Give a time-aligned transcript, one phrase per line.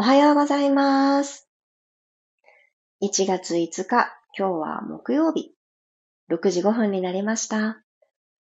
[0.00, 1.46] おはようございます。
[3.02, 5.52] 1月5日、今日は木曜日、
[6.30, 7.82] 6時5分になりました。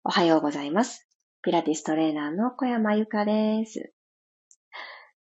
[0.02, 1.06] おはようございます。
[1.42, 3.92] ピラティストレーナーの小山由かです。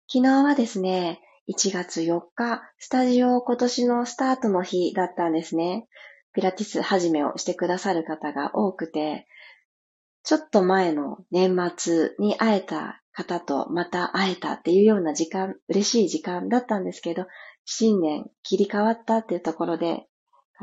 [0.09, 5.89] 昨日はですね、1月4日、スタジオ今年のスタートの日だったんですね。
[6.33, 9.27] ピラティス始めをしてくださる方が多くて、
[10.23, 17.27] ちょっと前の年末に会えた方とまた会えたっていうような時間、嬉しい時間だったんですけど、
[17.65, 20.07] 新年切り替わったっていうところで、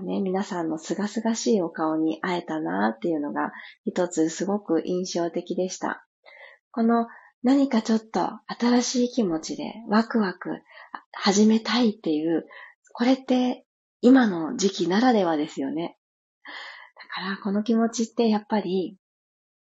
[0.03, 3.53] ね、皆さんのすがすがしいお顔に会えたなっていうのが
[3.85, 6.07] 一つすごく印象的でした。
[6.73, 7.07] この
[7.43, 10.63] 何かちょっと新しい気持ちでワクワク
[11.13, 12.47] 始めたいっていう、
[12.93, 13.65] これって
[14.01, 15.99] 今の時期ならではですよね。
[16.97, 18.97] だからこの気持ちってやっぱり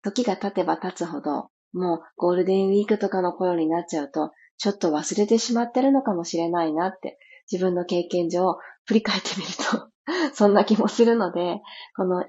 [0.02, 7.18] 時が経てば経つほどもうゴールデンウィークとかの頃になっちゃうと、ちょっと忘れてしまってるのかもしれないなって、
[7.52, 9.90] 自分の経験上振り返ってみると
[10.34, 11.62] そんな気もするので、
[11.96, 12.26] この、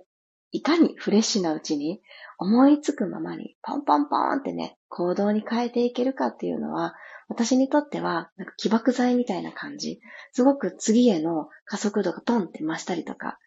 [0.52, 2.02] いかにフレッシュなうちに
[2.38, 6.94] 思いつくままにポンポンポンってね、行動に変えていけるかっていうのは、
[7.28, 10.00] 私にとっては、なんか起爆剤みたいな感じ。
[10.32, 13.38] すごく次への加速度がトンって増したりとか、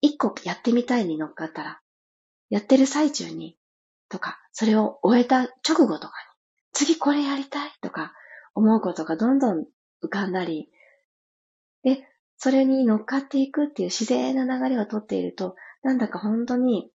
[0.00, 1.80] 一個やってみたいに乗っかったら、
[2.50, 3.56] やってる最中に
[4.12, 6.12] とか、それを終えた直後とかに、
[6.72, 8.12] 次これやりたいとか
[8.54, 9.64] 思うことがどんどん
[10.04, 10.68] 浮かんだり、
[11.82, 16.90] で、それに乗っかっていくっていう自然な流れをとっていると、なんだか本当に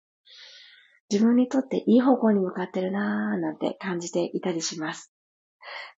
[1.10, 5.12] 自分にとっていい方向に向かってるなーなんて感じていたりします。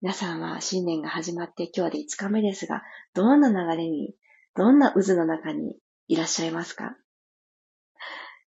[0.01, 2.83] 皆さんは新年が始まって今日で5日目ですが、
[3.15, 4.15] どんな流れに、
[4.55, 6.97] どんな渦の中にいらっしゃいますか？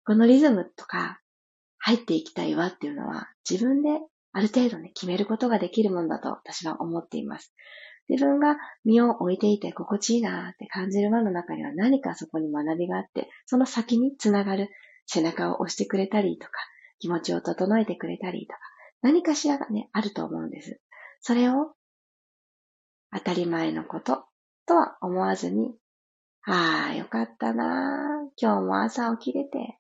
[0.05, 1.21] このリズムとか
[1.87, 4.01] 入っていきたいわっていうのは自分で
[4.33, 7.55] ある程度ね、決めることができるもんだと私は思っています。
[8.09, 14.69] 自分が身を置いていて心地いいなって感じる輪の中には何かそこに学びがあって、その先につながる
[15.07, 16.55] 背中を押してくれたりとか、
[16.99, 18.59] 気持ちを整えてくれたりとか、
[19.03, 20.81] 何かしらがね、あると思うんです。
[21.21, 21.73] それを
[23.15, 24.25] 当たり前のこと
[24.67, 25.77] とは思わずに、
[26.47, 29.79] ああ、よかったな今日も朝起きれて、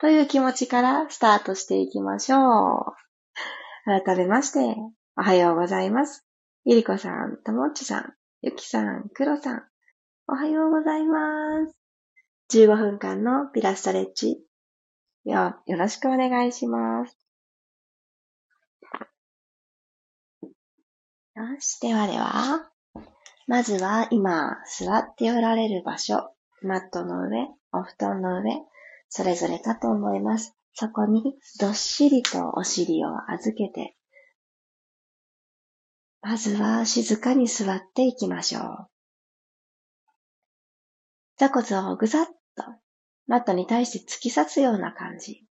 [0.00, 4.02] という気持ちからスタートしていきましょう。
[4.04, 4.76] 改めまして、
[5.16, 6.24] おはようございます。
[6.64, 9.62] ゆりこさん、ともっちさん、ゆきさん、くろさん、
[10.28, 11.74] おはようございます。
[12.52, 14.40] 15分間のピラストレッチ
[15.24, 17.18] よ、よろしくお願いします。
[21.34, 22.70] よし、ではでは、
[23.48, 26.32] まずは今座っておられる場所、
[26.62, 28.62] マットの上、お布団の上、
[29.08, 30.54] それぞれかと思います。
[30.74, 33.96] そこにどっしりとお尻を預けて、
[36.20, 38.86] まずは静かに座っていきましょう。
[41.36, 42.32] 座骨をぐざっと
[43.26, 45.44] マットに対して突き刺すような感じ。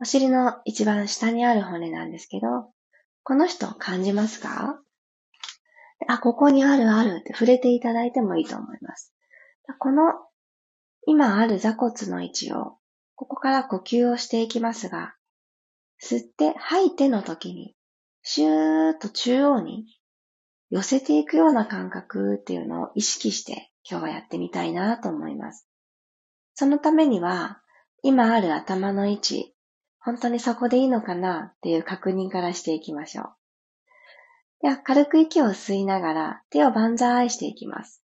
[0.00, 2.46] お尻の一番下にある骨なんですけど、
[3.22, 4.80] この人感じますか？
[6.08, 9.14] あ、ここにあるあるって触れていただいてもいいと思います。
[9.78, 10.12] この
[11.06, 12.78] 今ある座骨の位置を、
[13.14, 15.14] ここから呼吸をしていきますが、
[16.02, 17.74] 吸って吐いての時に、
[18.22, 19.86] シューッと中央に
[20.70, 25.68] 寄せていくような感覚っていうのを意識して今日はやってみたいなと思います。
[26.54, 27.60] そのためには、
[28.02, 29.54] 今ある頭の位置、
[29.98, 33.34] 本当にそこでいいのかなっていう確認からしていきましょう。
[34.62, 38.03] では、軽く息を吸いながら手を万歳していきます。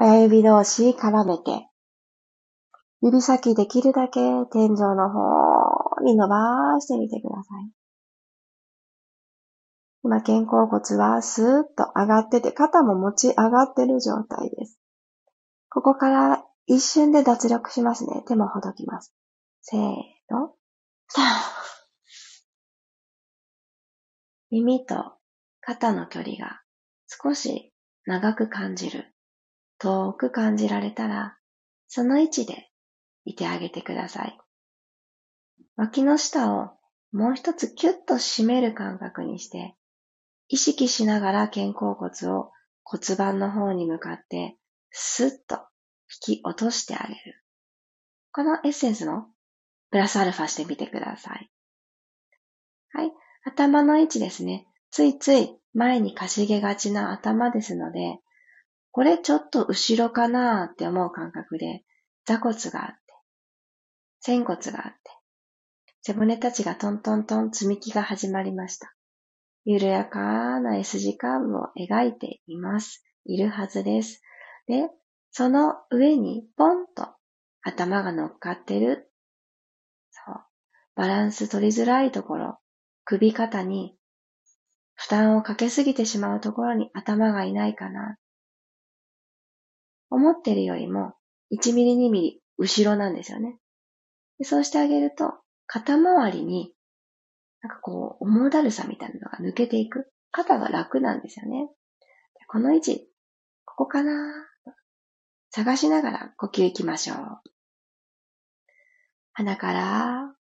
[0.00, 1.66] 親指同士絡めて、
[3.02, 7.68] 指先できるだけ天井の方に伸ばしてみてください。
[10.04, 14.78] 今、肩甲骨はスーッと上がってて、肩も持ち上がってる状態です。
[15.68, 18.22] ここから一瞬で脱力しますね。
[18.28, 19.12] 手もほどきます。
[19.62, 19.80] せー
[20.30, 20.54] の。
[24.50, 25.18] 耳と
[25.60, 26.62] 肩の距離が
[27.08, 27.74] 少し
[28.06, 29.12] 長く感じる。
[29.78, 31.36] 遠く感じられたら、
[31.86, 32.70] その位置で
[33.24, 34.38] いてあげてください。
[35.76, 36.70] 脇の下を
[37.12, 39.74] もう一つキュッと締める感覚にして、
[40.48, 42.50] 意識しながら肩甲骨を
[42.82, 44.56] 骨盤の方に向かって
[44.90, 45.66] スッと
[46.26, 47.44] 引き落としてあげる。
[48.32, 49.26] このエッセンスの
[49.90, 51.50] プラスアルファしてみてください。
[52.92, 53.12] はい。
[53.44, 54.66] 頭の位置ですね。
[54.90, 58.18] ついつい前にかしげがちな頭ですので、
[58.90, 61.84] これちょっと後ろかなーって思う感覚で、
[62.24, 63.00] 座骨があって、
[64.20, 64.98] 仙骨があって、
[66.02, 68.94] 背骨たちがトントントン積み木が始まりました。
[69.64, 73.04] 緩やかな S 字カーブを描いています。
[73.26, 74.22] いるはずです。
[74.66, 74.88] で、
[75.30, 77.08] その上にポンと
[77.62, 79.10] 頭が乗っかってる。
[80.10, 80.34] そう。
[80.94, 82.58] バランス取りづらいところ、
[83.04, 83.96] 首肩に
[84.94, 88.16] 負担をかけすぎてしまうところに頭がいないかな。
[90.10, 91.14] 思ってるよりも
[91.52, 93.58] 1ミリ2ミリ後ろなんですよね。
[94.42, 95.34] そうしてあげると、
[95.66, 96.72] 肩周りに、
[97.62, 100.10] なんかこう、重だるさみたいなのが抜けていく。
[100.30, 101.70] 肩が楽なんですよね。
[102.48, 103.08] この位置、
[103.64, 104.12] ここかな
[105.50, 107.18] 探しながら呼吸いきましょう。
[109.32, 110.34] 鼻から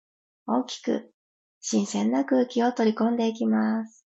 [0.46, 1.12] 大きく
[1.60, 4.03] 新鮮な空気を取り込んでいきます。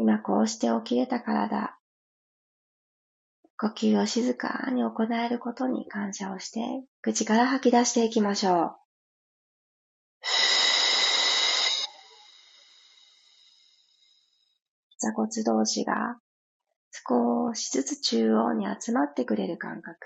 [0.00, 1.76] 今こうして起きれた体、
[3.58, 6.60] 呼吸を静かに行えることに感謝をして、
[7.02, 8.76] 口から吐き出していきましょう。
[15.00, 16.20] 座骨同士が
[16.92, 19.98] 少しずつ中央に集まってくれる感覚。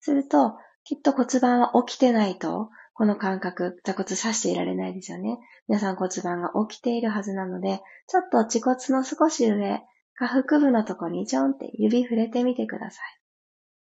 [0.00, 5.38] すると、きっと骨盤は起きてないと、この感覚、座骨さしていられないですよね。
[5.68, 9.82] 皆さん骨盤が起きているはずなので、ちょっと恥骨の少し上、
[10.16, 13.20] 下腹部のとこにちょんって指触れてみてください。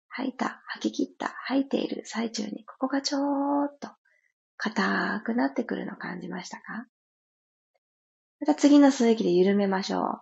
[0.09, 3.21] 吐いた、吐き切った、吐いている最中に、ここがちょー
[3.67, 3.89] っと
[4.57, 6.89] 硬くなってくるのを感じましたか？
[8.41, 10.21] また次の吸う息で緩めましょう。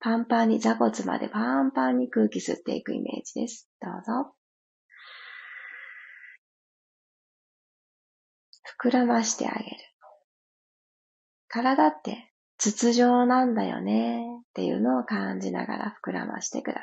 [0.00, 3.68] パンパンに座骨までパンパンに空気吸っていくイメージです。
[3.82, 4.35] どうぞ。
[8.82, 9.76] 膨らましてあげる。
[11.48, 16.82] 体って筒状なんだよねっていうのを感じながら膨らましてくださ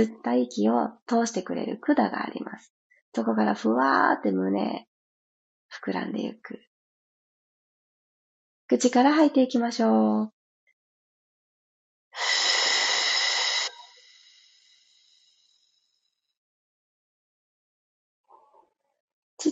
[0.00, 0.04] い。
[0.06, 2.72] 吸った息を通してくれる管があります。
[3.14, 4.86] そこからふわーって胸、
[5.84, 6.60] 膨らんでいく。
[8.66, 10.32] 口から吐いていきましょう。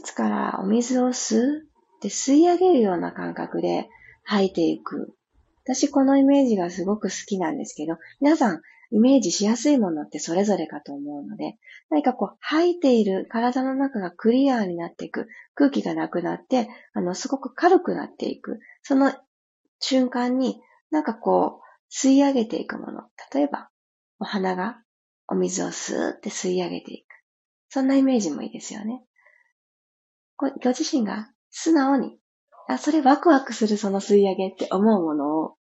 [0.00, 1.62] 膣からお水を吸う
[1.96, 3.88] って吸い上げるような感覚で
[4.24, 5.14] 吐いていく。
[5.64, 11.56] 私このイメージがすごく好きなんですけど、皆さんイメージしやすいものってそれぞれかと思うので、
[11.90, 18.60] 何かこう吐いている体の中がクリアになっていく、空気がなくなって、あの、すごく軽くなっていく。
[18.82, 19.12] その
[19.80, 20.60] 瞬間に
[20.90, 23.02] なんかこう吸い上げていくもの。
[23.32, 23.70] 例えば、
[24.18, 24.82] お花が
[25.26, 27.06] お水をスーって吸い上げていく。
[27.70, 29.02] そんなイメージもいいですよね。
[30.50, 32.18] ご自身が素直に
[32.68, 35.56] あ、それワクワクするその吸い上げって思うものを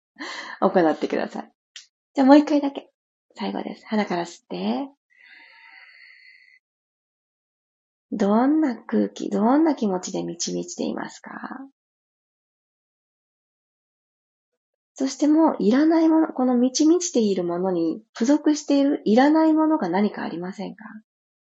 [0.60, 1.52] 行ってください。
[2.14, 2.90] じゃあもう一回だけ。
[3.36, 3.86] 最後です。
[3.86, 4.88] 鼻から吸って。
[8.10, 11.30] どんな空気、どんな気持ちで満ち満ちていますか？
[14.94, 20.84] そしてもういらないもの、この満ち満ちているものに付属しているいらないものが何かありませんか？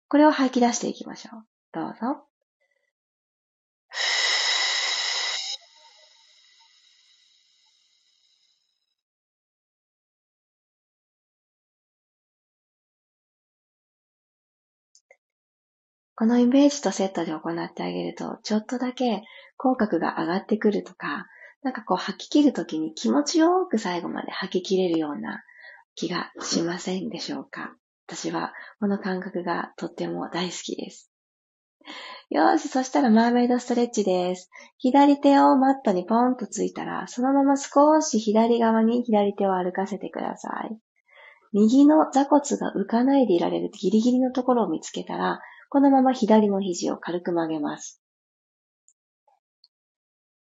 [0.07, 1.43] これを吐き出していきましょう。
[1.73, 2.25] どうぞ。
[16.15, 19.23] このイメージとセットで行ってあげると、ちょっとだけ
[19.57, 21.27] 口角が上がってくるとか、
[21.63, 25.43] なんかこう吐き切るときに気持ちよく最後まで吐き切れるような
[25.95, 27.75] 気がしませんでしょうか？
[28.07, 31.09] 私はこの感覚がとっても大好きです。
[32.29, 34.49] よーし、そしたらマーメイドストレッチです。
[34.77, 40.77] 左手をマットにポンとついたら、そのまま少し左側に左手を歩かせてください。
[41.53, 45.39] 右の座骨が浮かないでいられるギリギリのところを見つけたら、
[45.73, 47.99] このまま左の肘を軽く曲げます。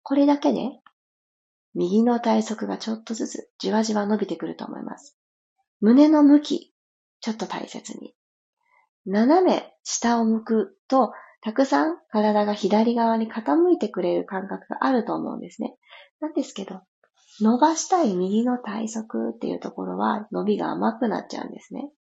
[0.02, 0.80] これだけで、
[1.74, 5.18] 右の体側がちょっとずつじわじわ伸びてくると思います。
[5.82, 6.74] 胸の向き、
[7.20, 8.14] ちょっと大切に。
[9.06, 15.76] 斜め下を向くと、たくさん体が左側に傾いてくれる感覚があると思うんですね。
[16.22, 16.84] なんですけど、
[17.42, 21.92] 伸ばしたい右の体側っていうところは伸びが甘くなっちゃうんですね。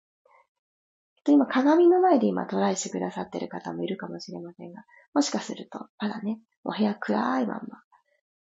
[1.27, 7.81] と今鏡の前で今トライしてくださってる方もいるかもしれませんが、もしかすると、まだね、お部屋暗いまんま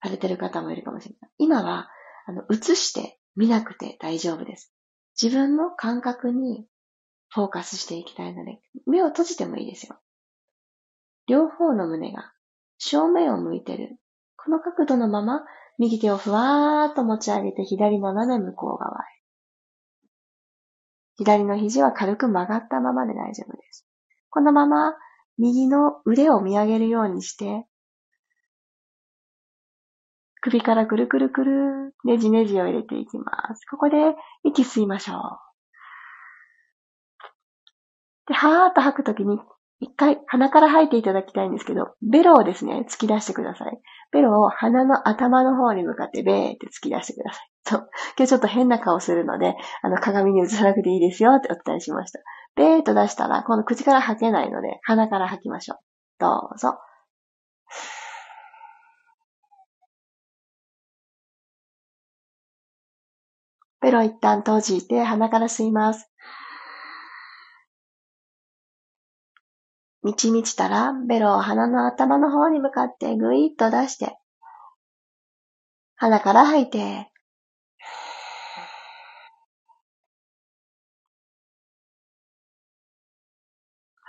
[0.02, 1.30] されてる方もいるかもしれない。
[1.38, 1.88] 今は、
[2.26, 4.70] あの、映して見なくて大丈夫です。
[5.20, 6.66] 自分の感覚に
[7.30, 9.96] フォーカスしていきたいので、目を閉じてもいいですよ。
[11.26, 12.32] 両方の胸が
[12.76, 13.96] 正面を向いてる。
[14.36, 15.42] この角度のまま、
[15.78, 19.23] 右手をふわーっと持ち上げて左斜め向こう側へ。
[21.16, 23.86] 左の肘は軽く曲がったままで大丈夫です。
[24.30, 24.94] このまま
[25.38, 27.66] 右の腕を見上げるようにして、
[30.40, 33.64] 首からくるくるくる、ねじねじを入れていきます。
[33.64, 33.96] ここで
[34.44, 35.18] 息吸いましょう。
[38.26, 39.38] で、はーっと吐くときに、
[39.80, 43.80] 一回鼻から吐いていただきたいんですけど、ベロをですね、突き出してください。
[44.12, 47.53] ベロを鼻の頭の方に向かってベーって突き出してください。
[47.66, 47.88] そう。
[48.18, 52.20] 今日ちょっと変な顔するので、あの、鏡に映さなくていいですよってお伝えしました。
[52.56, 55.78] ベーっと出したら、今度口から吐けないので、鼻から吐きましょう。
[56.18, 56.78] どうぞ。
[63.80, 66.10] ベロ一旦閉じて鼻から吸います。
[70.02, 74.18] 満ち満ちたら、ベロを鼻の頭の方に向かってぐいっと出して、
[75.96, 77.10] 鼻から吐いて、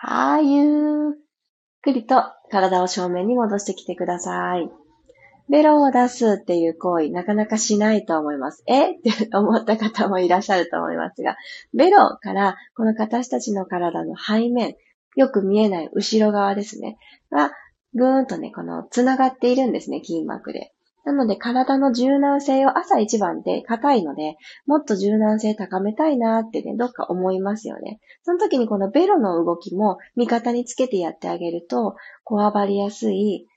[0.07, 1.13] はい、ゆっ
[1.81, 4.69] くりと体を正面に戻してきてください。
[5.49, 8.63] ベロを出すっていう行為、なかなかしないと思います。
[8.67, 8.91] え？
[8.97, 11.37] って思った方もいらっしゃると思いますが、
[11.73, 14.75] ベロからこの私たちの体の背面、
[15.15, 16.99] よく見えない後ろ側ですね。
[17.31, 17.51] が、
[17.95, 20.74] ぐーんとね、この、繋がっているんですね、筋膜で。
[21.05, 27.99] なので、体の柔軟性を朝一番で硬いので、もっと柔軟性高めたいなってね、どっか思いますよね。
[28.23, 33.47] その時にこのベロの動きも味方につけてやってあげると、こわばりやすい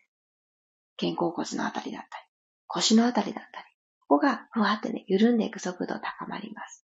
[1.00, 2.25] 肩甲骨のあたりだったり、
[2.67, 3.67] 腰のあたりだったり、
[4.09, 6.85] ここがふわってね、緩んでいく速度高まります。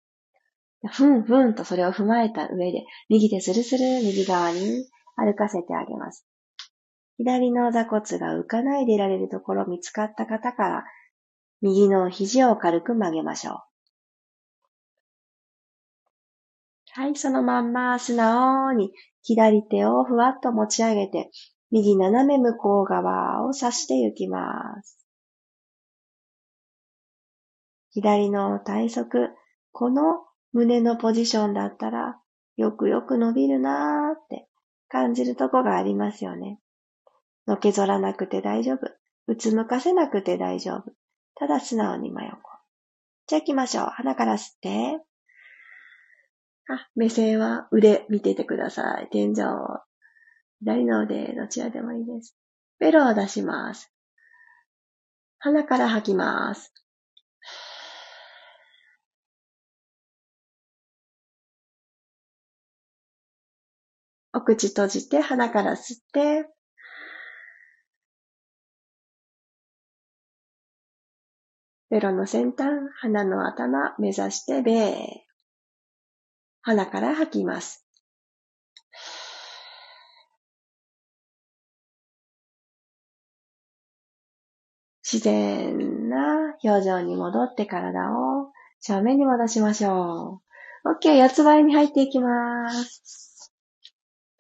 [0.88, 4.86] ふんふんとそれを踏まえた上で、右手スルスル右側に
[5.16, 6.26] 歩かせてあげます。
[7.20, 10.84] 左の座骨が浮かないでいられるところ見つかった方から、
[11.60, 13.58] 右の肘を軽く曲げましょう。
[16.92, 21.30] はい、そのまんま素直に左手をふわっと持ち上げて、
[21.70, 25.06] 右斜め向こう側を指していきます。
[27.90, 29.28] 左の体側、
[29.72, 30.24] この
[30.54, 32.18] 胸のポジションだったら、
[32.56, 34.48] よくよく伸びるなーって
[34.88, 36.59] 感じるとこがありますよね。
[37.46, 38.90] のけぞらなくて大丈夫。
[39.26, 40.92] うつむかせなくて大丈夫。
[41.34, 42.40] ただ素直に真横。
[43.26, 43.84] じゃあ行きましょう。
[43.86, 45.00] 鼻から吸って。
[46.68, 49.08] あ、目線は腕見ててください。
[49.10, 49.80] 天井を。
[50.60, 52.36] 左の腕、どちらでもいいです。
[52.78, 53.90] ベロを出します。
[55.38, 56.72] 鼻から吐きます。
[64.32, 66.48] お口閉じて鼻から吸って、
[71.90, 72.68] ベロの先端、
[73.00, 74.96] 鼻の頭、目指してベー。
[76.62, 77.84] 鼻から吐きます。
[85.02, 90.42] 自然な表情に戻って体を正面に戻しましょ
[90.84, 90.88] う。
[90.88, 93.29] OK、四つ倍に入っていきます。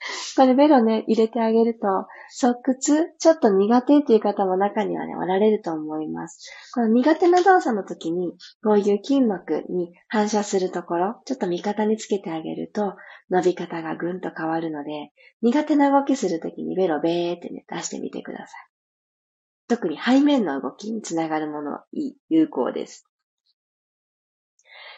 [0.36, 1.86] これベロね、入れてあげると、
[2.30, 6.50] 側屈、ちょっと苦手っていう方も中にはね、おられると思います。
[6.74, 12.94] この苦手な動作の時に、こういう筋膜に反射するところ、ちょっと味方につけてあげると、
[13.28, 18.48] 伸び方がぐんと変わるので、苦手な動きするときにベロベーってね、出してみてください。
[19.68, 21.80] 特に背面の動きにつながるもの、
[22.28, 23.04] 有効です。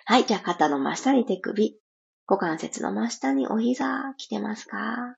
[0.04, 1.78] はい、じゃあ肩の真下に手首、
[2.26, 5.17] 股関節の真下にお膝来てますか？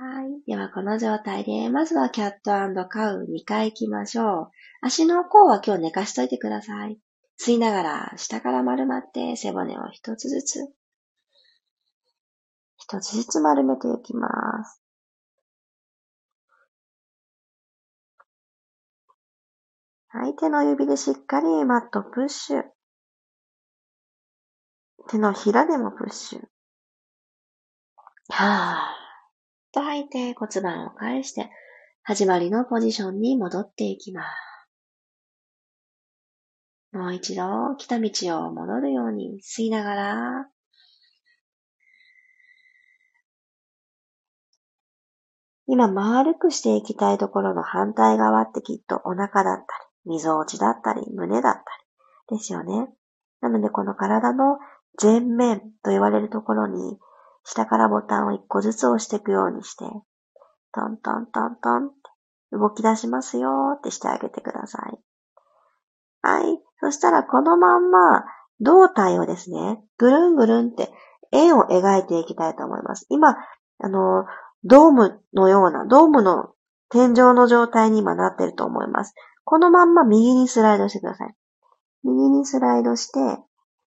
[0.00, 0.42] はい。
[0.46, 4.50] では、この状態で、まずはキャットカウ2回行きましょう。
[4.80, 7.00] 足の甲は今日寝かしといてください。
[7.40, 10.72] 吸いながら、下から丸まって背骨を一つずつ、
[12.76, 14.28] 一つずつ丸めていきま
[14.64, 14.80] す。
[20.10, 22.62] はい、手の指でしっかりマットプッシュ。
[25.08, 26.40] 手のひらでもプッシュ。
[28.30, 31.50] はーと吐いて骨盤を返して、
[32.02, 34.22] 始まりのポジションに戻っていきま
[36.92, 36.96] す。
[36.96, 40.48] もう一度来た道を戻るように吸いながら、
[45.66, 49.62] 今丸くしていきたいところの反対側ってきっとお腹だった
[50.06, 51.62] り、溝落ちだったり、胸だった
[52.34, 52.88] りですよね。
[53.40, 54.58] なのでこの体の
[55.00, 56.98] 前面と言われるところに、
[57.44, 59.84] 下からボタンを一個ずつ押していくようにして、
[60.72, 61.96] トントントントンって
[62.52, 64.98] 動き出しますよってしてあげてください。
[66.22, 66.60] はい。
[66.80, 68.24] そしたらこのまんま
[68.60, 70.90] 胴体をですね、ぐるんぐるんって
[71.32, 73.06] 円を描いていきたいと思います。
[73.08, 73.36] 今、
[73.78, 74.24] あの、
[74.64, 76.50] ドームのような、ドームの
[76.90, 79.14] 天井の状態に今なってると思います。
[79.44, 81.34] このまんま右にスライドしてください。
[82.04, 83.20] 右にスライドして、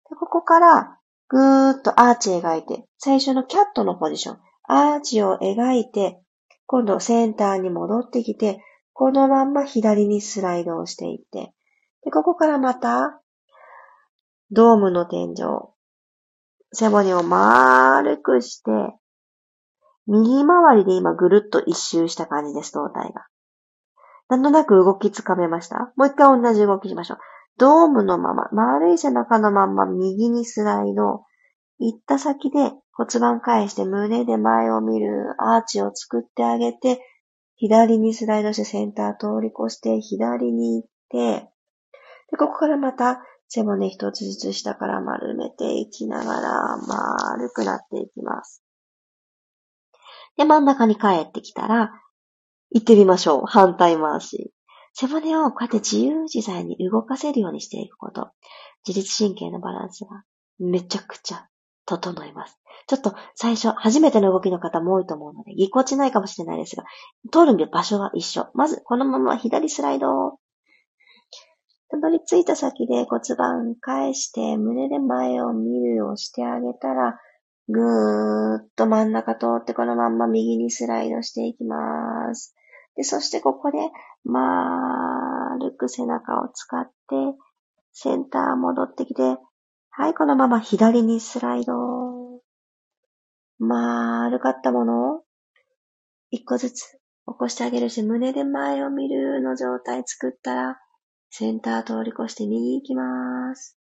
[0.03, 0.98] ここから
[1.29, 6.19] ぐーっとアーチ描いて、最初のキャットのポジション、アーチを描いて、
[6.65, 8.61] 今度センターに戻ってきて、
[8.93, 11.53] このまんま左にスライドをしていって、
[12.03, 13.21] で、ここからまた、
[14.51, 15.35] ドームの天井、
[16.73, 18.71] 背骨を丸くして、
[20.07, 23.27] 右回りで今ぐるっと一周した感じです、胴体が。
[24.29, 27.17] なんとなく動きつかめましたもう一回同じ動きしましょう。
[27.57, 31.23] ドームのまま、丸い背中のまま右にスライド。
[31.79, 36.99] 行った先で骨盤返して胸で前を見るアーチを作ってあげて、
[37.55, 41.49] 左にスライドしてセンター通り越して左に行って、
[42.31, 48.63] で、ここからまた背骨一つずつ下から丸めていきながら丸くなっていきます。
[50.37, 51.91] で、真ん中に帰ってきたら、
[52.71, 53.43] 行ってみましょう。
[53.45, 54.53] 反対回し。
[54.93, 58.31] 背骨をこうやって自由自在に動かせるようにしていくこと。
[58.87, 60.23] 自律神経のバランスが
[60.59, 61.47] めちゃくちゃ
[61.85, 62.59] 整います。
[62.87, 66.83] ちょっと最初、初めての動きの方も多いと思うので、ぎこちないかもしれないですが、
[67.31, 68.47] 通る場所は一緒。
[68.53, 70.39] まず、このまま左スライド。
[71.91, 77.19] たどり着いた先で骨盤返して、胸で前を見るようしてあげたら、
[77.67, 82.55] ぐーっと真ん中通ってこのまんま右にスライドしていきます。
[82.95, 83.77] で、そしてここで、
[84.23, 84.78] 丸
[85.79, 86.91] く背中を使って、
[87.93, 89.37] センター戻ってきて、
[89.91, 91.73] はい、このまま左にスライド。
[93.57, 95.23] 丸かったものを、
[96.29, 100.79] 一個ずつ起こしてあげるし、胸で前を見るの状態作ったら、
[101.29, 103.77] センター通り越して右行きます。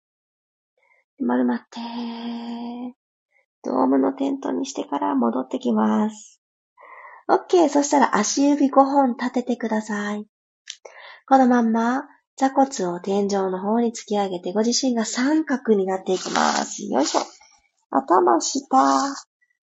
[1.19, 1.81] 丸まって、
[3.63, 6.41] ドームのテントにしてから戻ってきます。
[7.29, 7.69] OK。
[7.69, 10.27] そしたら足指5本立ててください。
[11.27, 12.05] このまんま
[12.37, 16.85] 座骨を天井の方に突き上げてご自身が三角になっていきます。
[16.85, 17.21] よいしょ。
[17.91, 18.67] 頭下。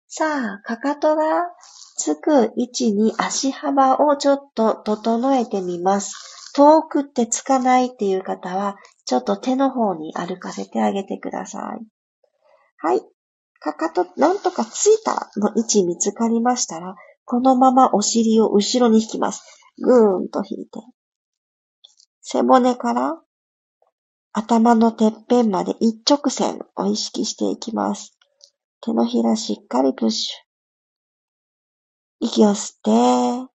[0.07, 1.25] さあ、かかとが
[1.97, 6.53] つく位置に足幅をちょっと整えてみます。
[6.55, 11.87] 遠くってつかないっていう方は、ちょっと手の方に歩かせてあげてください。
[12.79, 13.01] はい。
[13.61, 19.43] かかと、なんとかついたの位置見つかりましたら、このままお尻を後ろに引きます。
[19.79, 20.81] ぐーんと引いて。
[22.33, 23.21] 背骨から
[24.33, 28.17] 頭のてっぺんまで一直線を意識していきます。
[28.83, 30.37] 手のひらしっかりプッシュ。
[32.21, 33.49] 息を吸って、は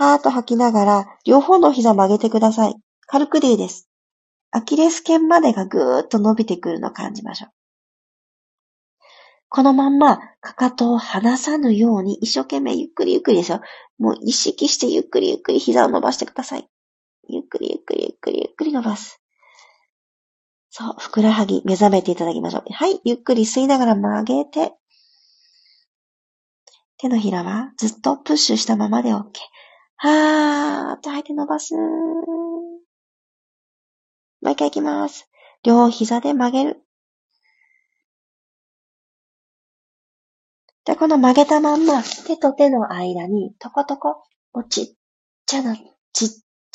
[0.00, 2.74] ーっと吐きながら、両方の膝曲げてください。
[3.06, 3.88] 軽くでいいです。
[4.50, 7.50] アキレス腱までがぐーっと伸びてくるのを感じましょう。
[9.48, 13.62] このまんま、かかとを離さぬように、一生懸命ゆっくりゆっくりですよ。
[13.96, 16.68] もう意識してゆっくりゆっくり膝を伸ばしてください。
[17.28, 19.20] ゆっくりゆっくりゆっくりゆっくり伸ばす。
[20.70, 22.64] そう、ふくらはぎ目覚めていただきましょう。
[22.72, 24.72] はい、ゆっくり吸いながら曲げて、
[26.98, 29.22] 手のひらはずっとプッシュしたままで OK。
[29.96, 31.74] はーっと吐いて伸ばす。
[31.74, 31.80] も
[34.42, 35.28] う一回いきます。
[35.64, 36.82] 両膝で曲げる。
[40.84, 44.22] で、この曲げたまんま、手と手の間に、とことこ、
[44.54, 44.86] もうちっ
[45.44, 45.76] ちゃな、
[46.12, 46.28] ちっ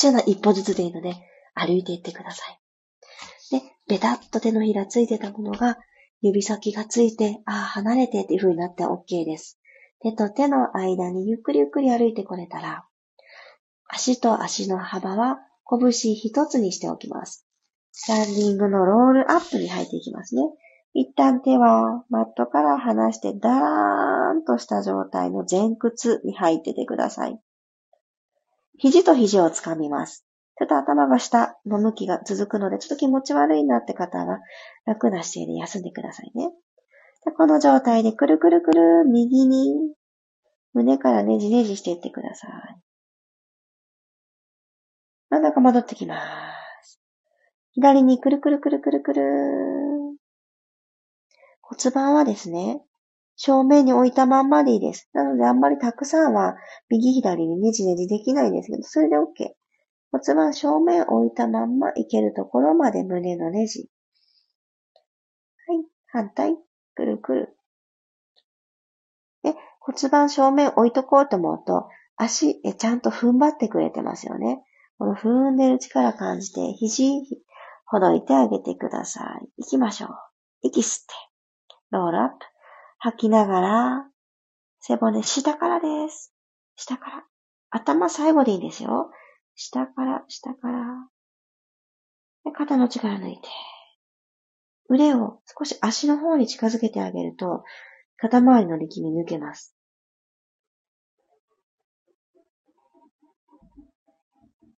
[0.04, 1.16] ちゃな一歩ずつでいいので、
[1.54, 2.60] 歩いていってください。
[3.52, 5.78] で、ベタッと手のひらついてたものが、
[6.22, 9.60] 指先がついて、ああ、離れてっていう風になって OK です。
[10.02, 12.86] 手と手の間にゆっくりゆっくり歩いてこれたら、
[13.88, 15.39] 足と足の幅は
[15.70, 17.48] 拳一つにしておきます。
[17.92, 20.42] スタンディングのロールアップに入っていきますね。
[20.94, 27.39] 一旦手はマットから離してダラーンとした状態の前屈に入っててください。
[28.77, 30.25] 肘と肘をつかみます。
[30.57, 34.39] ちょっと頭が下の向きが続くので、ちょっと気持ち悪いなって方は
[34.86, 36.51] 楽な姿勢で休んでくださいね。
[37.38, 39.93] この状態でくるくるくる右に
[40.73, 42.51] 胸からねじねじしていってください。
[45.29, 46.19] 真ん中戻ってきま
[46.83, 46.99] す。
[47.71, 49.21] 左にくるくるくるくるくる。
[51.62, 52.83] 骨盤はですね、
[53.36, 55.10] 正面に置いたまんまでいいです。
[55.13, 56.56] なのであんまりたくさんは
[56.89, 59.54] 右左にねじねじできないんですけど、それで OK。
[60.12, 63.89] 骨盤正面置いたまんまいけるところまで胸のねじ。
[65.67, 65.86] はい。
[66.06, 66.56] 反対。
[66.96, 67.58] くるくる。
[69.41, 74.63] で、骨盤正面置いとこうと思うと、足、えちゃんと踏ん張ってくれてますよね。
[75.00, 77.24] この踏んでる力感じて、肘、
[77.86, 79.50] ほどいてあげてください。
[79.58, 80.10] 行きましょう。
[80.62, 81.13] 息吸って。
[81.91, 82.53] ロールアップ。
[83.06, 84.10] 吐きながら、
[84.80, 86.34] 背骨下からです。
[86.78, 87.26] 下から。
[87.70, 89.12] 頭最後でいいんですよ。
[89.56, 91.10] 下から、下から。
[92.46, 93.50] で肩の力抜いて。
[94.88, 97.66] 腕を少し足の方に近づけてあげると、
[98.16, 99.76] 肩周りの力み抜けます。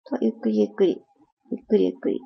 [0.09, 1.03] と、ゆっくりゆっくり。
[1.51, 2.23] ゆっくりゆっくり。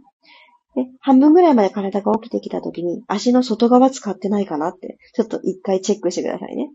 [0.79, 6.71] で、半分ぐらいまで体が起きてきたときに、足の外側使ってないかなって、ちょっと一回チェックしてくださいね。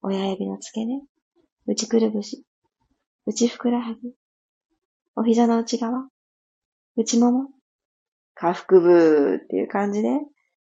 [0.00, 1.02] 親指の付け根、
[1.66, 2.42] 内くるぶし、
[3.26, 4.14] 内ふくらはぎ、
[5.16, 6.08] お膝の内側、
[6.96, 7.48] 内もも、
[8.34, 10.08] 下腹部っていう感じで、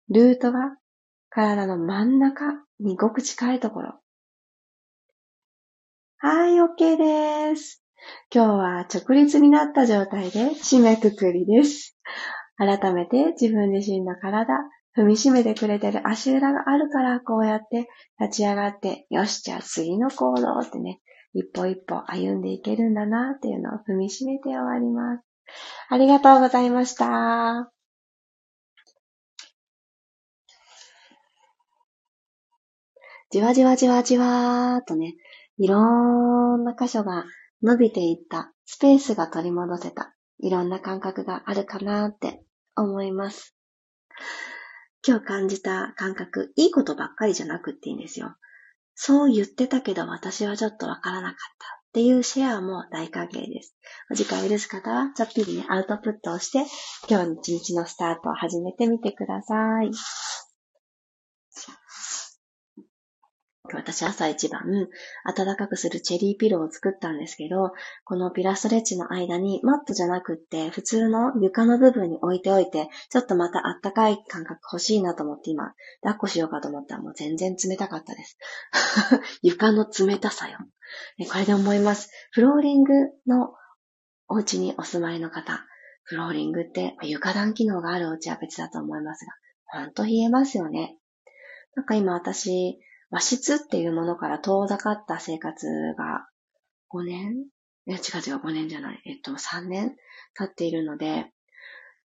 [0.10, 0.78] ルートが
[1.30, 2.46] 体の真ん中
[2.80, 4.00] にごく近いところ。
[6.18, 6.98] はい、OK
[7.52, 7.84] です。
[8.34, 11.98] 今日は直立になった状態で締めくくりです。
[12.62, 14.54] 改めて自分自身の体、
[14.96, 21.00] 踏みしめてくれてる足裏があるから、こうやって立ち上がって、よし、じゃあ次の行動ってね、
[21.34, 25.24] 一歩一歩歩んでいけるんだなっていうのを踏みしめて終わります。
[25.90, 27.72] ありがとうございました。
[33.32, 35.16] じわじわじわじわーとね、
[35.58, 37.26] いろんな箇所が
[37.64, 42.44] 伸びていった、スペースが取り戻せた、いろんな感覚があるかなって
[42.76, 43.56] 思います。
[45.06, 48.36] 今日感じた感覚、いいことばっかりじゃなくっていいんですよ。
[48.94, 53.76] そう言ってたけど私はちょっとわからなかったっていうシェアも大歓迎です。
[54.12, 56.66] お時間許す方はちょっぴりね、アウトプットをして、
[57.10, 59.92] 今日の一日のスタートを始めてみてください。
[63.78, 64.62] 私朝一番、
[65.26, 67.72] 暖かくするチェリーピローを作ったんですけど、
[68.04, 78.38] このピラストレッチの間にマットじゃなくって、普通の床の部分に置いておいて、ちょっとまた暖かい感覚欲しいなと思って今、抱っこしようかと思ったらもう全然冷たかったです。
[79.42, 80.58] 床の冷たさよ。
[81.32, 82.10] これで思います。
[82.32, 82.94] フローリング
[83.28, 83.54] の
[84.28, 85.66] お家にお住まいの方、
[86.04, 89.32] フローリングって床暖機能があるお家は別だと思いますが、
[89.66, 90.98] ほんと冷えますよね。
[91.76, 92.80] なんか今私、
[93.12, 96.28] 和室っていうものから遠ざかった生活が
[96.90, 97.46] 5年？
[97.86, 99.02] いや、違う違う、5年じゃない。
[99.06, 99.96] えっと、3年
[100.34, 101.26] 経っているので、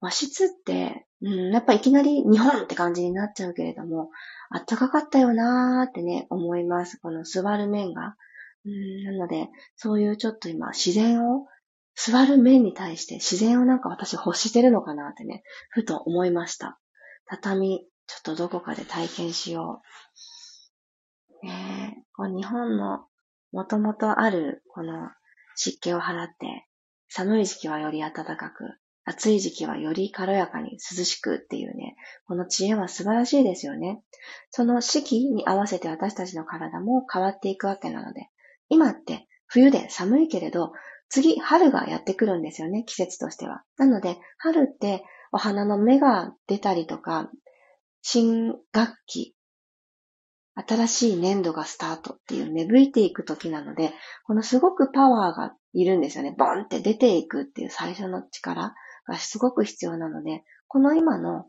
[0.00, 4.10] 和室って、うん、やっぱいきなり日本って感じになっちゃうけれども、
[4.50, 6.98] あったかかったよなーってね、思います。
[6.98, 8.14] この座る面が。
[8.64, 11.46] うん、なので、そういうちょっと今、自然を、
[11.94, 16.78] 座る面に対して自然をなんか私欲してるのかなってね、ふと思いました。
[17.26, 19.86] 畳、ちょっとどこかで体験しよう。
[21.46, 23.06] ねこう日本の
[23.52, 25.08] もともとあるこの
[25.54, 26.66] 湿気を払って、
[27.08, 34.02] 寒い時期はより暖かく、暑い時期はより軽やかに涼しくっていうね、この知恵は素晴らしいですよね。
[34.50, 38.28] その四季に合わせて私たちの体も変わっていくわけなので、
[38.68, 40.72] 今って冬で寒いけれど、
[41.08, 43.62] 次春がやってくるんですよね、季節としては。
[43.78, 47.30] なので、春ってお花の芽が出たりとか、
[48.02, 49.35] 新学期、
[50.56, 53.92] 新しい年度がスタートっていう芽吹いていく時なので、
[54.24, 56.34] このすごくパワーがいるんですよね。
[56.36, 58.74] ボンって出ていくっていう最初の力
[59.06, 61.46] がすごく必要なので、この今の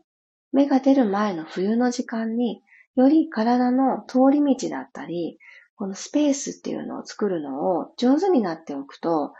[0.52, 2.62] 芽が出る前の冬の時間に、
[2.96, 5.38] より体の通り道だったり、
[5.76, 9.32] このスペースっていうのを作るのを上手になっておくと、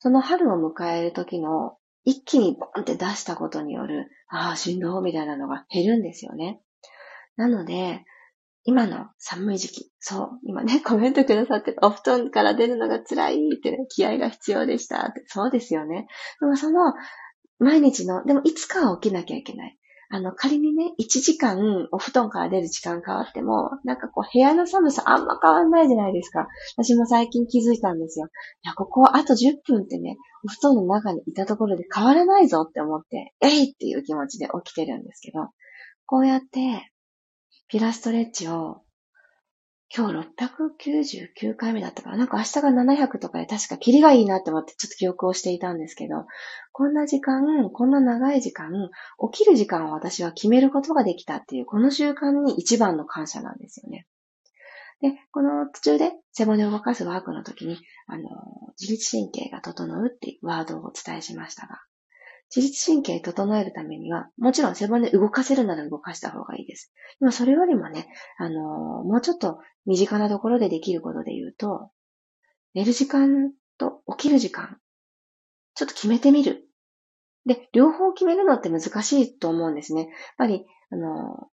[0.00, 6.60] その春を迎える時の一気にボンって出したことによる、ああ、しんどみたいなのが減るんですよね。
[7.36, 8.04] なので、
[8.64, 16.06] 今の寒い時期、そう、今ね、 コメントくださってお布団から出るのが辛いってね、気合が必要でしたって、そうですよね。
[16.40, 16.92] でもその、
[17.58, 19.78] 毎日の、でもいつかは起きなきゃいけない。
[20.10, 21.58] あの、仮にね、1時間
[21.92, 26.46] お布団から出る時間変わっても、なんかこう、部屋の寒さあんま変わんないじゃないですか。
[26.76, 28.26] 私も最近気づいたんですよ。
[28.64, 35.48] いや、ここあと10分ってね、お布団の中にいたところで変わらないぞって思って、えいっていう気持ちで起きてるんですけど、
[36.06, 36.90] こうやって、
[37.68, 38.82] ピラストレッチを、
[39.94, 46.26] 今日699回目だったから、なんか明日が700とかで確かキリがいいなって思ってちょっと記憶をしていたんですけど、
[46.72, 48.70] こんな時間、こんな長い時間、
[49.32, 54.06] 起きる時間を私は決めることができたっていう、この習慣に一番の感謝なんですよね。
[55.00, 58.28] で、この途中で背骨を動かすワークの時に、あの、
[58.80, 61.80] 自律神経が整うっていうワードをお伝えしましたが、
[62.54, 66.92] 自律神経整えるためには、もちろん背骨動かせるなら動かした方がいいです。
[67.20, 68.08] でもそれよりもね、
[68.38, 68.60] あの
[69.04, 71.90] もうちょっと身近なところでできることで言うと、
[72.74, 74.78] 寝る時間と起きる時間、
[75.74, 76.64] ちょっと決めてみる。
[77.46, 80.02] で、両方決めるのって難しいと思うんですね。
[80.02, 81.48] やっぱり、あの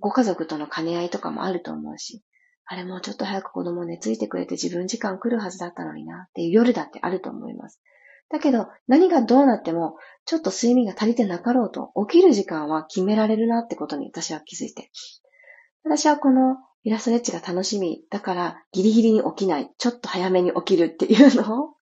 [0.00, 2.22] ご家族との兼ね合いとかもあると思うし、
[2.66, 7.80] あれもうちょっと早く子供寝ついてくれて自分時間来るはずだったのになっていう夜だってあると思います。
[8.30, 14.90] だけど、何がどうなっても、ちょっと睡眠が足りてなかろうと、起きる時間は決められるなってことに私は気づいて。
[15.84, 18.04] 私はこのイラストレッチが楽しみ。
[18.10, 19.70] だから、ギリギリに起きない。
[19.78, 21.74] ちょっと早めに起きるっていうのを、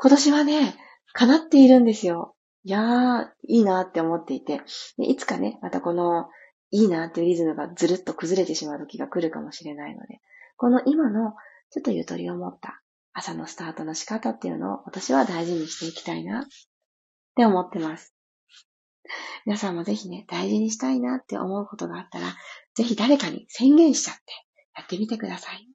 [0.00, 0.76] 今年はね、
[1.12, 2.34] 叶っているんですよ。
[2.64, 4.62] いやー、いいなって思っていて、
[4.98, 6.28] いつかね、またこの、
[6.70, 10.20] いいなっていうリズムがずるっと崩れてしまう時が来るかもしれないので、
[10.56, 11.34] この今の、
[11.70, 12.82] ちょっとゆとりを持った
[13.14, 16.44] 朝のスタートの仕方っていうのを私は大事にしていきたいなっ
[17.36, 18.14] て思ってます。
[19.46, 22.26] 皆さんもぜひね、大事にしたいなって思うことがあったら、
[22.74, 24.22] ぜひ誰かに宣言しちゃって
[24.76, 25.68] やってみてください。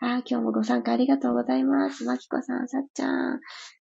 [0.00, 2.04] あ今日もご参加ありがとうございます。
[2.04, 3.40] まきこさん、さっちゃん、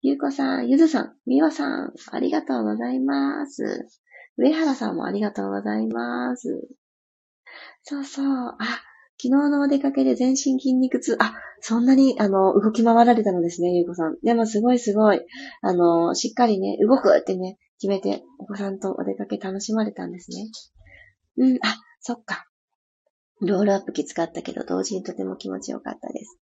[0.02, 3.88] ゆうこさん、ゆずさん、みわさん、ありがとうございます。
[4.36, 6.68] 上原さんもありがとうございます。
[7.82, 8.26] そうそう。
[8.26, 8.56] あ、
[9.18, 11.16] 昨日のお出かけで全身筋肉痛。
[11.20, 14.16] あ、そんなに、あの、動き回られたのですね、ゆうこさん。
[14.22, 15.20] でもすごいすごい。
[15.62, 20.50] あの、しっかりね、動くってね、決めて、お子さんとお出かけ楽しまれたんですね。
[21.38, 22.46] うん、あ、そっか。
[23.40, 26.38] ロールアップきつかったけど、同時にとても気持ちよかったです。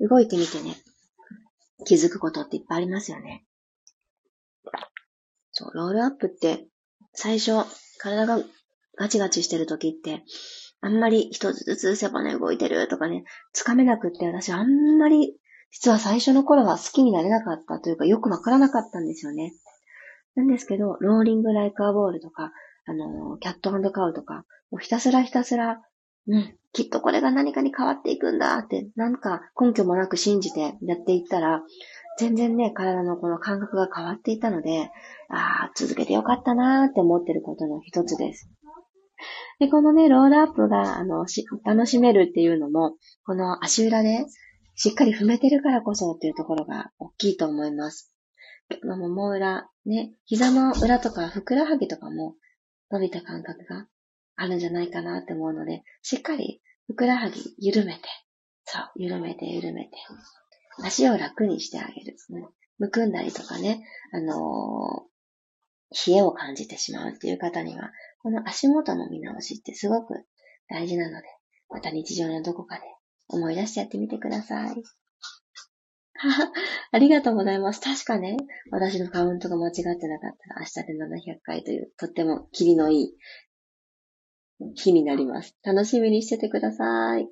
[0.00, 0.76] 動いてみてね、
[1.84, 3.44] 気づくことっていっぱいありますよね。
[5.52, 6.66] そう、ロールアップって、
[7.12, 7.64] 最初、
[7.98, 8.42] 体が
[8.96, 10.24] ガチガチしてる時って、
[10.84, 15.34] あんまり一つずつ背骨動いてるとかね、つかめなくって私あんまり、
[15.70, 19.54] 実は最初の頃は好きになれなかったというかよくわからなかったんですよね。
[20.34, 22.52] なんですけど、ローリングライカーボールとか、
[22.86, 25.80] あの、キャットカウとか、もうひたすらひたすら、
[26.26, 31.62] うん、きっとこれが何かに変わっていくんだって、なんか根拠もなく信じてやっていったら、
[32.18, 34.90] 全然ね、体のこの感覚が変わっていたので、
[35.30, 38.50] ああ、続けてよかったなーって思ってることの一つです。
[39.60, 44.26] で、このね、ロールアップが、あの、し、楽しめるっていうのも、この足裏で、
[44.76, 48.12] しっかり踏めてるからこそっていうところが大きいと思います。
[48.82, 52.34] のもも裏、ね、膝の裏とかふくらはぎとかも
[52.90, 53.86] 伸びた感覚が
[54.36, 58.02] あるんじゃないかなって思うので、しっかりふくらはぎ緩めて、
[58.64, 59.90] そう、緩めて緩めて、
[60.82, 62.16] 足を楽にしてあげる。
[62.30, 62.48] ね、
[62.78, 65.06] むくんだりとかね、あの、
[66.06, 67.90] 冷えを感じてしまうっていう方には、
[68.22, 70.14] この足元の見直しってすごく
[70.68, 71.26] 大事なので、
[71.68, 72.82] また日常のどこかで
[73.28, 74.82] 思い出してやってみてください。
[76.92, 77.80] ありがとうございます。
[77.80, 78.36] 確かね、
[78.70, 80.94] 私のカウントが間違ってなかったら明日で
[81.34, 83.16] 700回という、とってもキリのいい
[84.74, 85.56] 日になります。
[85.62, 87.28] 楽しみにしててください。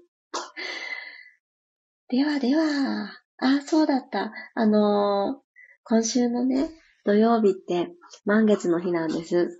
[2.08, 4.32] ではでは、あ、そうだった。
[4.54, 5.42] あのー、
[5.84, 6.68] 今週のね、
[7.04, 7.90] 土曜日って
[8.24, 9.58] 満月の日なんです。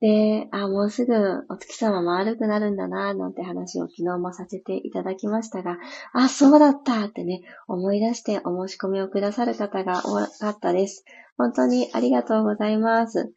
[0.00, 1.14] で、あ、もうすぐ
[1.50, 5.76] お月様丸くなるんだな、なんて話を昨日もさせていただきましたが、
[6.14, 11.04] あ、そうだったってね、思い出してお申し込みをくださる方が多かったです。
[11.36, 13.30] 本当にありがとうございます。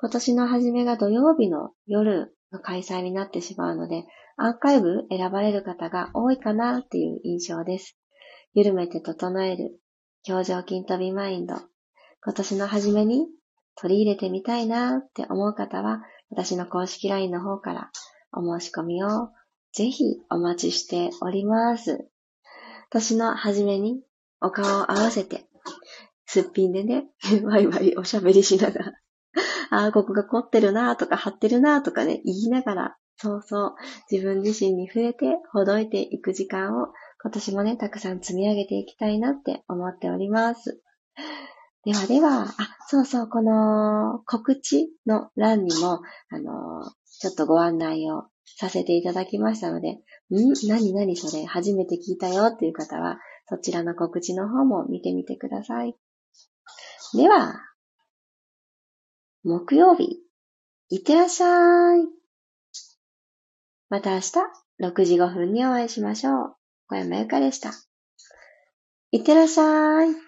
[0.00, 4.04] 今年の初めが土曜日の夜の開催になってしまうので、
[4.38, 7.98] アーカイブ選ばれる方が多いかなっていう印象です。
[8.54, 9.80] 緩めて整える
[10.26, 11.56] 表情筋飛びマインド。
[12.22, 13.26] 今年の初めに
[13.76, 17.90] 取り入れてみたいなって思う方は、私の公式 LINE の方から
[18.32, 19.30] お申し込みを
[19.72, 22.08] ぜひお待ちしております。
[22.90, 24.00] 年の初めに
[24.40, 25.46] お顔を合わせて、
[26.24, 27.08] すっぴんでね、
[27.44, 28.92] ワイワイおしゃべりしながら、
[29.70, 33.74] ああ、ここが凝ってるなとか張ってるなとかね、言いながら、そうそう、
[34.10, 36.88] 自分自身に触れてほどいていく時間を
[37.22, 40.80] 今年もね、たくさん積み上げていきたいなって思っております。
[41.86, 46.82] ではでは、あ、そうそう、この告知の欄にも、あの、
[47.20, 50.52] ちょっとご案内をさせていただきましたので、ん？
[50.66, 51.44] 何何それ？
[51.44, 55.94] 初めて聞いたよっていう方は、そちらの告知の方も見てみてください。
[57.14, 57.54] では、
[59.44, 60.18] 木曜日、
[60.88, 62.08] いってらっしゃい。
[63.90, 64.32] また明日、
[64.80, 66.56] 6時5分にお会いしましょう。
[66.88, 67.70] 小山由かでした。
[69.12, 70.25] いってらっしゃい。